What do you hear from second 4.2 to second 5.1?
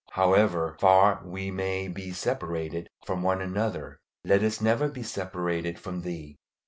let us never be